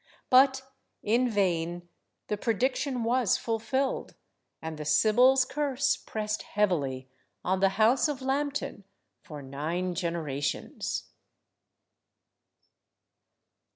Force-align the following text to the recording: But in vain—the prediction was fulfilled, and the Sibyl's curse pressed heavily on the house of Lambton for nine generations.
But 0.31 0.63
in 1.03 1.29
vain—the 1.29 2.37
prediction 2.37 3.03
was 3.03 3.37
fulfilled, 3.37 4.15
and 4.59 4.79
the 4.79 4.83
Sibyl's 4.83 5.45
curse 5.45 5.95
pressed 5.95 6.41
heavily 6.41 7.07
on 7.45 7.59
the 7.59 7.77
house 7.77 8.07
of 8.07 8.19
Lambton 8.19 8.83
for 9.21 9.43
nine 9.43 9.93
generations. 9.93 11.11